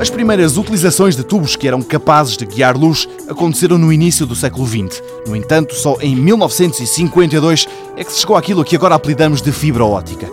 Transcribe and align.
As 0.00 0.08
primeiras 0.08 0.56
utilizações 0.56 1.14
de 1.14 1.22
tubos 1.22 1.56
que 1.56 1.68
eram 1.68 1.82
capazes 1.82 2.34
de 2.34 2.46
guiar 2.46 2.74
luz 2.74 3.06
aconteceram 3.28 3.76
no 3.76 3.92
início 3.92 4.24
do 4.24 4.34
século 4.34 4.66
XX. 4.66 5.02
No 5.26 5.36
entanto, 5.36 5.74
só 5.74 5.98
em 6.00 6.16
1952 6.16 7.68
é 7.98 8.02
que 8.02 8.10
se 8.10 8.20
chegou 8.20 8.34
àquilo 8.34 8.64
que 8.64 8.74
agora 8.74 8.94
apelidamos 8.94 9.42
de 9.42 9.52
fibra 9.52 9.84
óptica. 9.84 10.26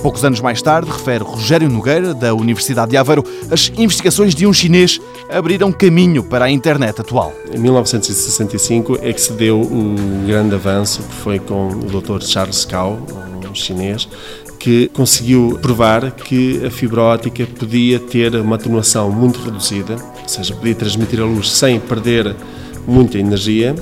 Poucos 0.00 0.24
anos 0.24 0.40
mais 0.40 0.62
tarde, 0.62 0.90
refere 0.90 1.22
Rogério 1.22 1.68
Nogueira, 1.68 2.14
da 2.14 2.32
Universidade 2.32 2.92
de 2.92 2.96
Aveiro, 2.96 3.22
as 3.50 3.70
investigações 3.76 4.34
de 4.34 4.46
um 4.46 4.54
chinês 4.54 4.98
abriram 5.28 5.70
caminho 5.70 6.24
para 6.24 6.46
a 6.46 6.50
internet 6.50 7.02
atual. 7.02 7.34
Em 7.52 7.58
1965 7.58 9.00
é 9.02 9.12
que 9.12 9.20
se 9.20 9.34
deu 9.34 9.60
o 9.60 9.96
grande 10.26 10.54
avanço, 10.54 11.02
que 11.02 11.14
foi 11.16 11.38
com 11.38 11.68
o 11.68 12.00
Dr. 12.00 12.22
Charles 12.22 12.64
Cao, 12.64 12.98
um 13.46 13.54
chinês, 13.54 14.08
que 14.60 14.88
conseguiu 14.88 15.58
provar 15.60 16.10
que 16.12 16.64
a 16.64 16.70
fibra 16.70 17.00
óptica 17.00 17.46
podia 17.46 17.98
ter 17.98 18.36
uma 18.36 18.56
atenuação 18.56 19.10
muito 19.10 19.40
reduzida, 19.40 19.96
ou 20.22 20.28
seja, 20.28 20.54
podia 20.54 20.74
transmitir 20.74 21.18
a 21.18 21.24
luz 21.24 21.50
sem 21.50 21.80
perder 21.80 22.36
muita 22.86 23.18
energia 23.18 23.74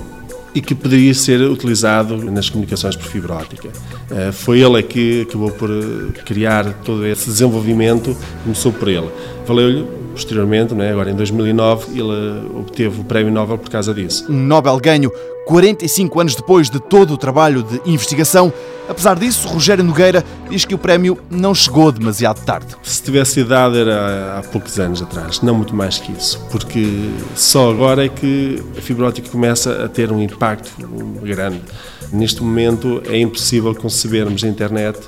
e 0.54 0.60
que 0.60 0.74
poderia 0.74 1.12
ser 1.12 1.40
utilizado 1.42 2.16
nas 2.30 2.48
comunicações 2.48 2.94
por 2.94 3.06
fibra 3.06 3.34
óptica. 3.34 3.70
Eh, 4.10 4.32
foi 4.32 4.60
ele 4.60 4.82
que 4.82 5.22
acabou 5.22 5.50
por 5.50 5.68
eh, 5.68 6.12
criar 6.24 6.72
todo 6.84 7.04
esse 7.04 7.26
desenvolvimento, 7.26 8.16
começou 8.44 8.72
por 8.72 8.88
ele. 8.88 9.08
Valeu-lhe 9.46 9.84
posteriormente, 10.18 10.74
é? 10.80 10.90
agora 10.90 11.10
em 11.10 11.14
2009, 11.14 11.92
ele 11.92 12.48
obteve 12.58 13.00
o 13.00 13.04
Prémio 13.04 13.32
Nobel 13.32 13.56
por 13.56 13.70
causa 13.70 13.94
disso. 13.94 14.26
Um 14.28 14.34
Nobel 14.34 14.76
ganho 14.78 15.12
45 15.46 16.20
anos 16.20 16.34
depois 16.34 16.68
de 16.68 16.80
todo 16.80 17.14
o 17.14 17.16
trabalho 17.16 17.62
de 17.62 17.80
investigação. 17.86 18.52
Apesar 18.88 19.16
disso, 19.16 19.46
Rogério 19.46 19.84
Nogueira 19.84 20.24
diz 20.50 20.64
que 20.64 20.74
o 20.74 20.78
prémio 20.78 21.18
não 21.30 21.54
chegou 21.54 21.92
demasiado 21.92 22.44
tarde. 22.44 22.74
Se 22.82 23.02
tivesse 23.02 23.40
idade 23.40 23.78
era 23.78 24.38
há 24.38 24.42
poucos 24.42 24.78
anos 24.78 25.00
atrás, 25.00 25.40
não 25.40 25.54
muito 25.54 25.74
mais 25.74 25.98
que 25.98 26.10
isso, 26.12 26.44
porque 26.50 27.10
só 27.36 27.70
agora 27.70 28.04
é 28.04 28.08
que 28.08 28.62
a 28.76 28.80
fibra 28.80 29.06
óptica 29.06 29.28
começa 29.28 29.84
a 29.84 29.88
ter 29.88 30.10
um 30.10 30.20
impacto 30.20 30.70
grande. 31.22 31.60
Neste 32.12 32.42
momento 32.42 33.02
é 33.06 33.18
impossível 33.18 33.74
concebermos 33.74 34.42
a 34.42 34.48
internet 34.48 34.98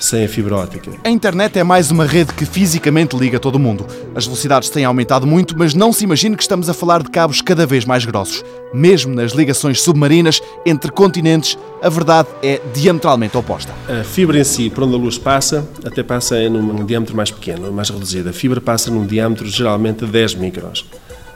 sem 0.00 0.24
a 0.24 0.28
fibra 0.28 0.56
óptica. 0.56 0.90
A 1.04 1.10
internet 1.10 1.58
é 1.58 1.62
mais 1.62 1.90
uma 1.90 2.06
rede 2.06 2.32
que 2.32 2.46
fisicamente 2.46 3.16
liga 3.16 3.38
todo 3.38 3.56
o 3.56 3.58
mundo. 3.58 3.86
As 4.14 4.24
velocidades 4.24 4.70
têm 4.70 4.84
aumentado 4.84 5.26
muito, 5.26 5.56
mas 5.56 5.74
não 5.74 5.92
se 5.92 6.04
imagine 6.04 6.34
que 6.34 6.42
estamos 6.42 6.68
a 6.70 6.74
falar 6.74 7.02
de 7.02 7.10
cabos 7.10 7.42
cada 7.42 7.66
vez 7.66 7.84
mais 7.84 8.04
grossos. 8.04 8.42
Mesmo 8.72 9.14
nas 9.14 9.32
ligações 9.32 9.82
submarinas 9.82 10.40
entre 10.64 10.90
continentes, 10.90 11.58
a 11.82 11.88
verdade 11.88 12.28
é 12.42 12.60
diametralmente 12.72 13.36
oposta. 13.36 13.72
A 13.88 14.02
fibra 14.02 14.38
em 14.38 14.44
si, 14.44 14.70
por 14.70 14.84
onde 14.84 14.94
a 14.94 14.98
luz 14.98 15.18
passa, 15.18 15.68
até 15.84 16.02
passa 16.02 16.48
num, 16.48 16.84
diâmetro 16.84 17.14
mais 17.14 17.30
pequeno, 17.30 17.70
mais 17.70 17.90
reduzido. 17.90 18.30
A 18.30 18.32
fibra 18.32 18.60
passa 18.60 18.90
num 18.90 19.04
diâmetro 19.04 19.46
geralmente 19.46 20.04
de 20.06 20.10
10 20.10 20.34
microns. 20.36 20.86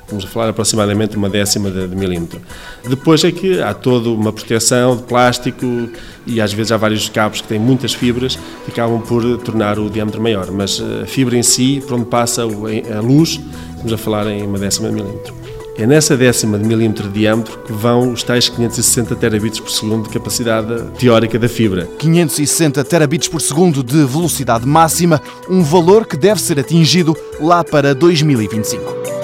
Estamos 0.04 0.24
a 0.24 0.28
falar 0.28 0.48
aproximadamente 0.50 1.16
uma 1.16 1.30
décima 1.30 1.70
de, 1.70 1.88
de, 1.88 1.96
milímetro. 1.96 2.40
Depois 2.86 3.24
é 3.24 3.32
que 3.32 3.60
há 3.60 3.72
toda 3.72 4.10
uma 4.10 4.32
proteção 4.32 4.96
de 4.96 5.02
plástico 5.02 5.88
e 6.26 6.42
às 6.42 6.52
vezes 6.52 6.72
há 6.72 6.76
vários 6.76 7.08
cabos 7.08 7.40
que 7.40 7.48
têm 7.48 7.58
muitas 7.58 7.94
fibras 7.94 8.38
que 8.64 8.70
acabam 8.70 9.00
por 9.00 9.22
tornar 9.38 9.78
o 9.78 9.88
diâmetro 9.88 10.20
maior. 10.20 10.50
Mas 10.50 10.80
a 11.02 11.06
fibra 11.06 11.36
em 11.36 11.42
si, 11.42 11.82
por 11.86 11.94
onde 11.94 12.04
passa 12.04 12.42
a 12.42 13.00
luz, 13.00 13.40
estamos 13.70 13.92
a 13.94 13.98
falar 13.98 14.26
em 14.26 14.42
uma 14.42 14.58
décima 14.58 14.88
de 14.88 14.94
milímetro. 14.94 15.34
É 15.76 15.86
nessa 15.86 16.16
décima 16.16 16.56
de 16.56 16.64
milímetro 16.64 17.08
de 17.08 17.20
diâmetro 17.20 17.58
que 17.58 17.72
vão 17.72 18.12
os 18.12 18.22
tais 18.22 18.48
560 18.48 19.16
terabits 19.16 19.58
por 19.58 19.70
segundo 19.70 20.04
de 20.04 20.10
capacidade 20.10 20.84
teórica 20.98 21.36
da 21.36 21.48
fibra. 21.48 21.88
560 21.98 22.84
terabits 22.84 23.26
por 23.26 23.40
segundo 23.40 23.82
de 23.82 24.04
velocidade 24.04 24.66
máxima, 24.66 25.20
um 25.48 25.62
valor 25.62 26.06
que 26.06 26.16
deve 26.16 26.40
ser 26.40 26.60
atingido 26.60 27.16
lá 27.40 27.64
para 27.64 27.92
2025. 27.92 29.23